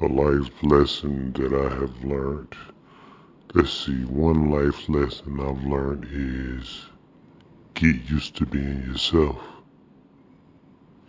[0.00, 2.54] a life lesson that I have learned.
[3.52, 6.86] Let's see, one life lesson I've learned is
[7.74, 9.40] get used to being yourself.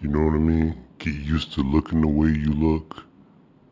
[0.01, 0.83] You know what I mean?
[0.97, 3.03] Get used to looking the way you look.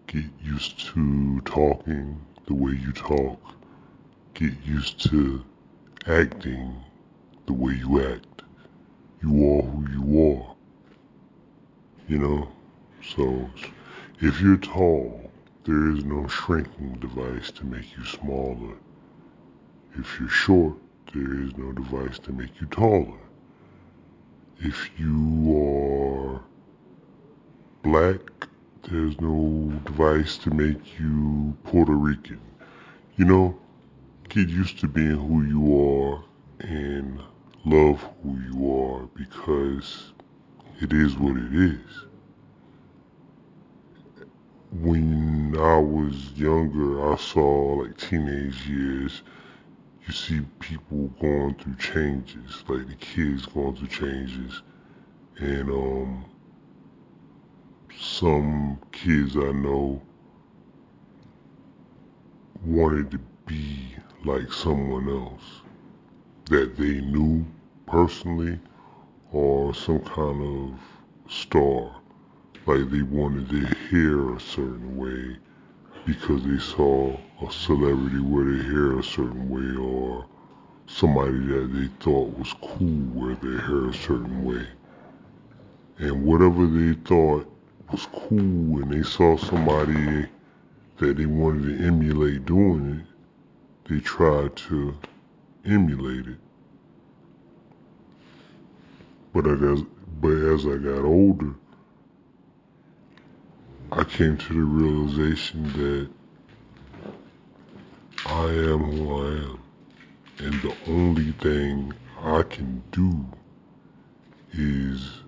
[0.05, 3.39] Get used to talking the way you talk.
[4.35, 5.43] Get used to
[6.05, 6.75] acting
[7.47, 8.43] the way you act.
[9.23, 10.55] You are who you are.
[12.07, 12.49] You know?
[13.03, 13.49] So,
[14.19, 15.29] if you're tall,
[15.63, 18.75] there is no shrinking device to make you smaller.
[19.93, 20.75] If you're short,
[21.13, 23.19] there is no device to make you taller.
[24.59, 26.41] If you are
[27.83, 28.47] black,
[28.89, 32.41] there's no device to make you Puerto Rican.
[33.17, 33.59] You know,
[34.29, 36.23] get used to being who you are
[36.67, 37.21] and
[37.65, 40.13] love who you are because
[40.81, 42.05] it is what it is.
[44.81, 49.23] When I was younger, I saw like teenage years,
[50.05, 54.61] you see people going through changes, like the kids going through changes.
[55.39, 56.25] And um,
[57.99, 60.01] some kids I know
[62.65, 63.95] wanted to be
[64.25, 65.61] like someone else
[66.49, 67.45] that they knew
[67.87, 68.59] personally
[69.31, 70.79] or some kind of
[71.31, 71.96] star.
[72.67, 75.37] Like they wanted their hair a certain way
[76.05, 80.25] because they saw a celebrity wear their hair a certain way or
[80.85, 84.67] somebody that they thought was cool wear their hair a certain way.
[85.99, 87.49] And whatever they thought
[87.89, 90.27] was cool and they saw somebody
[90.97, 94.93] that they wanted to emulate doing it, they tried to
[95.63, 96.37] emulate it.
[99.33, 99.83] But as,
[100.19, 101.55] but as I got older,
[103.91, 106.09] I came to the realization that
[108.25, 109.59] I am who I am.
[110.39, 113.25] And the only thing I can do
[114.51, 115.23] is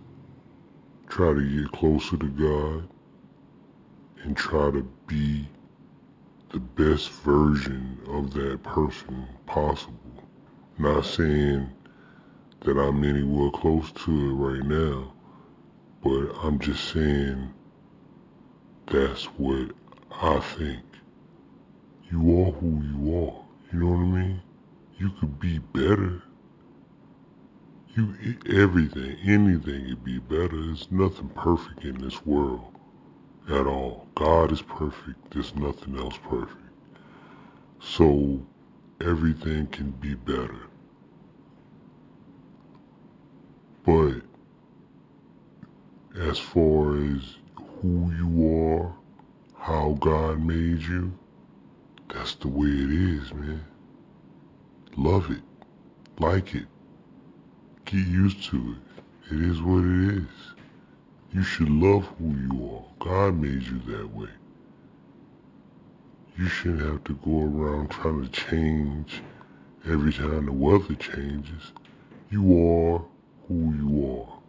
[1.08, 2.90] try to get closer to God
[4.24, 5.48] and try to be
[6.52, 10.24] the best version of that person possible.
[10.78, 11.69] Not saying
[12.62, 15.14] that I'm anywhere close to it right now,
[16.03, 17.53] but I'm just saying
[18.90, 19.72] that's what
[20.12, 20.84] I think.
[22.12, 23.46] You are who you are.
[23.72, 24.42] You know what I mean?
[24.98, 26.24] You could be better.
[27.96, 28.16] You
[28.50, 30.50] everything, anything could be better.
[30.66, 32.74] There's nothing perfect in this world
[33.50, 34.08] at all.
[34.16, 35.32] God is perfect.
[35.32, 36.58] There's nothing else perfect.
[37.82, 38.42] So
[39.02, 40.68] everything can be better.
[43.86, 44.22] But
[46.20, 47.38] as far as
[47.82, 48.94] who you are,
[49.58, 51.14] how God made you,
[52.14, 53.64] that's the way it is, man.
[54.98, 55.42] Love it.
[56.20, 56.66] Like it.
[57.86, 59.34] Get used to it.
[59.34, 60.28] It is what it is.
[61.32, 62.86] You should love who you are.
[63.00, 64.30] God made you that way.
[66.38, 69.22] You shouldn't have to go around trying to change
[69.88, 71.72] every time the weather changes.
[72.30, 73.02] You are
[73.48, 74.40] who you are.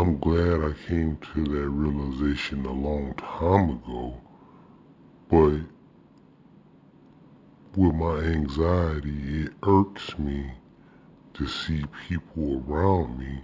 [0.00, 4.20] I'm glad I came to that realization a long time ago,
[5.28, 5.60] but
[7.76, 10.50] with my anxiety, it irks me
[11.34, 13.40] to see people around me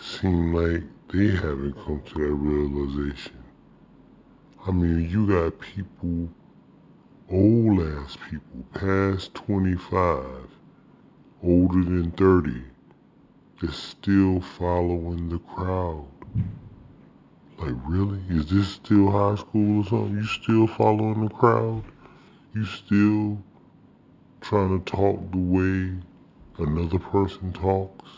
[0.00, 3.42] seem like they haven't come to that realization.
[4.66, 6.28] I mean, you got people,
[7.30, 10.24] old ass people, past 25,
[11.42, 12.62] older than 30,
[13.60, 16.06] that's still following the crowd.
[17.58, 18.20] Like, really?
[18.28, 20.16] Is this still high school or something?
[20.16, 21.82] You still following the crowd?
[22.54, 23.42] You still
[24.40, 25.94] trying to talk the way
[26.58, 28.08] another person talks?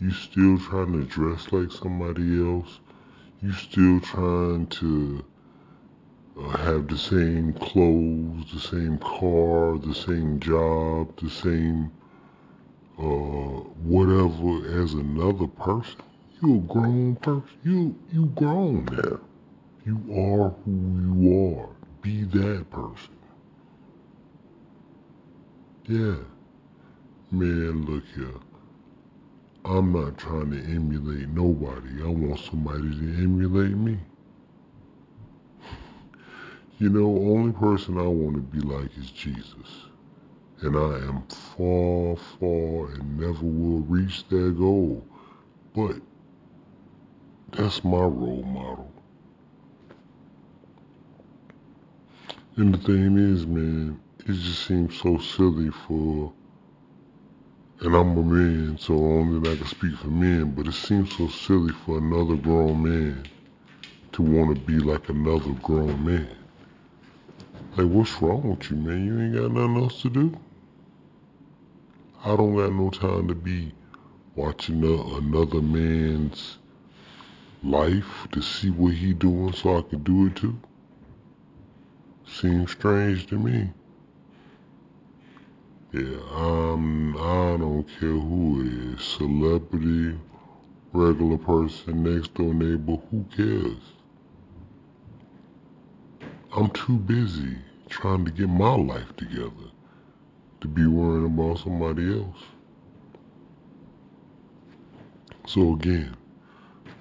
[0.00, 2.80] You still trying to dress like somebody else?
[3.40, 5.24] You still trying to
[6.38, 11.90] uh, have the same clothes, the same car, the same job, the same
[12.98, 16.00] uh, whatever as another person?
[16.42, 17.44] You a grown person.
[17.64, 19.20] You you grown now.
[19.86, 20.72] You are who
[21.22, 21.68] you are.
[22.02, 23.16] Be that person.
[25.86, 26.16] Yeah.
[27.30, 28.40] Man, look here.
[29.64, 32.02] I'm not trying to emulate nobody.
[32.02, 33.98] I want somebody to emulate me.
[36.78, 39.86] You know, only person I want to be like is Jesus.
[40.62, 45.04] And I am far, far and never will reach that goal.
[45.74, 45.96] But
[47.52, 48.92] that's my role model.
[52.56, 56.32] And the thing is, man, it just seems so silly for,
[57.80, 61.28] and I'm a man, so only I can speak for men, but it seems so
[61.28, 63.24] silly for another grown man
[64.12, 66.43] to want to be like another grown man.
[67.76, 69.04] Like, what's wrong with you, man?
[69.04, 70.36] You ain't got nothing else to do.
[72.24, 73.72] I don't got no time to be
[74.36, 76.58] watching a, another man's
[77.64, 80.56] life to see what he doing so I can do it too.
[82.26, 83.70] Seems strange to me.
[85.92, 90.18] Yeah, um, I don't care who it is, celebrity,
[90.92, 93.93] regular person, next door neighbor, who cares?
[96.56, 97.58] I'm too busy
[97.88, 99.70] trying to get my life together
[100.60, 102.38] to be worrying about somebody else.
[105.46, 106.16] So again,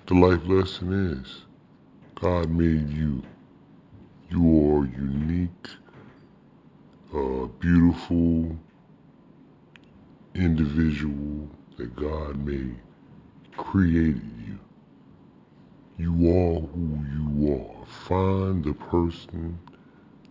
[0.07, 1.43] the life lesson is
[2.15, 3.23] God made you.
[4.29, 5.69] You are unique,
[7.15, 8.57] uh, beautiful
[10.35, 12.77] individual that God made,
[13.57, 14.42] created you.
[15.97, 17.85] You are who you are.
[17.85, 19.59] Find the person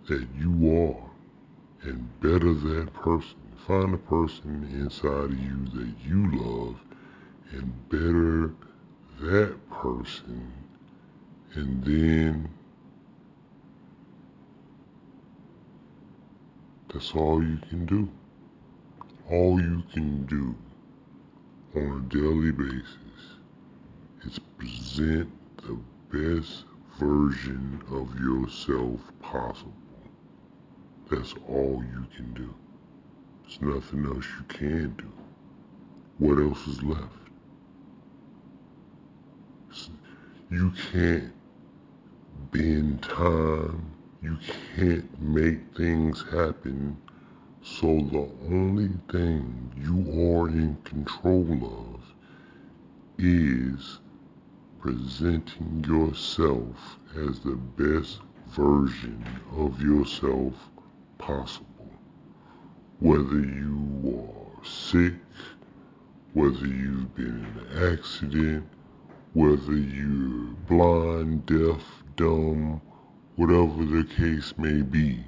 [0.08, 3.36] that you are and better that person.
[3.66, 6.80] Find the person inside of you that you love
[7.52, 8.54] and better
[9.20, 10.52] that person.
[11.54, 12.48] And then
[16.92, 18.08] that's all you can do.
[19.30, 20.56] All you can do
[21.76, 23.36] on a daily basis
[24.24, 25.30] is present
[25.62, 25.78] the
[26.10, 26.64] best
[26.98, 29.72] version of yourself possible.
[31.10, 32.54] That's all you can do.
[33.42, 35.12] There's nothing else you can do.
[36.18, 37.22] What else is left?
[40.50, 41.32] You can't
[42.50, 43.90] bend time.
[44.22, 44.38] You
[44.76, 46.96] can't make things happen.
[47.62, 52.00] So the only thing you are in control of
[53.18, 53.98] is
[54.82, 58.18] presenting yourself as the best
[58.48, 59.24] version
[59.56, 60.54] of yourself
[61.18, 61.88] possible.
[62.98, 65.14] Whether you are sick,
[66.32, 68.66] whether you've been in an accident,
[69.34, 72.80] whether you're blind, deaf, dumb,
[73.36, 75.24] whatever the case may be,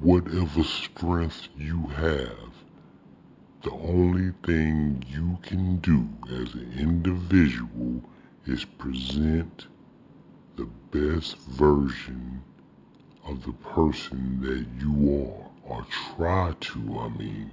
[0.00, 2.54] whatever strength you have,
[3.62, 8.02] the only thing you can do as an individual
[8.46, 9.66] is present
[10.56, 12.42] the best version
[13.26, 15.86] of the person that you are, or
[16.16, 17.52] try to, I mean,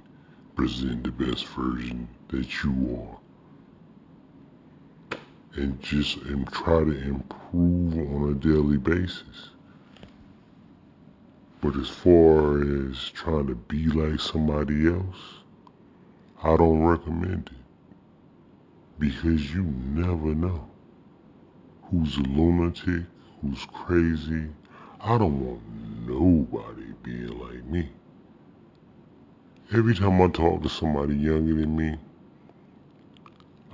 [0.56, 3.18] present the best version that you are.
[5.60, 9.50] And just and try to improve on a daily basis.
[11.60, 15.38] But as far as trying to be like somebody else,
[16.42, 17.56] I don't recommend it.
[18.98, 20.68] Because you never know
[21.84, 23.04] who's a lunatic,
[23.40, 24.48] who's crazy.
[25.00, 25.62] I don't want
[26.06, 27.90] nobody being like me.
[29.72, 31.98] Every time I talk to somebody younger than me,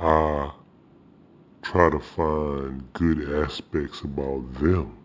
[0.01, 0.51] I
[1.63, 4.97] try to find good aspects about them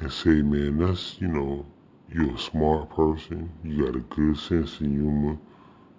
[0.00, 1.66] and say, man, that's, you know,
[2.10, 5.36] you're a smart person, you got a good sense of humor,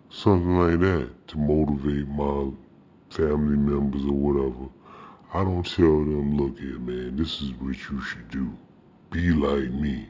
[0.09, 2.51] something like that to motivate my
[3.09, 4.69] family members or whatever.
[5.33, 8.57] I don't tell them, look here, man, this is what you should do.
[9.11, 10.09] Be like me.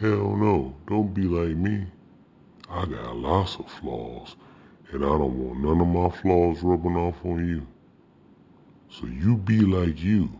[0.00, 1.86] Hell no, don't be like me.
[2.70, 4.36] I got lots of flaws,
[4.92, 7.66] and I don't want none of my flaws rubbing off on you.
[8.90, 10.30] So you be like you,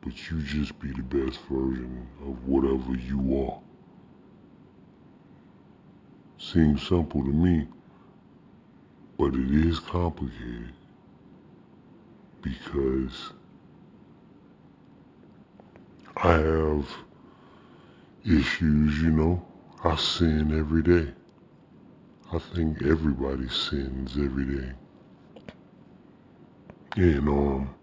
[0.00, 3.60] but you just be the best version of whatever you are.
[6.38, 7.66] Seems simple to me,
[9.18, 10.72] but it is complicated
[12.42, 13.32] because
[16.16, 16.88] I have
[18.24, 19.44] issues, you know.
[19.84, 21.12] I sin every day.
[22.32, 24.72] I think everybody sins every day.
[26.96, 27.74] And um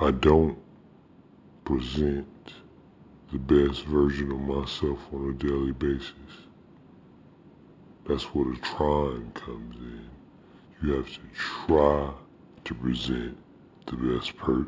[0.00, 0.58] I don't
[1.64, 2.26] present
[3.32, 6.12] the best version of myself on a daily basis.
[8.06, 10.08] That's where the trying comes in.
[10.82, 12.10] You have to try
[12.64, 13.36] to present
[13.86, 14.66] the best per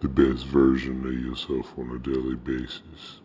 [0.00, 3.20] the best version of yourself on a daily basis.